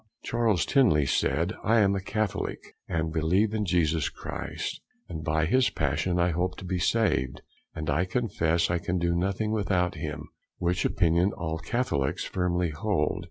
[0.23, 5.69] Charles Tilney said, I am a Catholick, and believe in Jesus Christ, and by his
[5.69, 7.43] Passion I hope to be saved;
[7.75, 13.19] and I confess I can do nothing without him, which opinion all Catholicks firmly hold.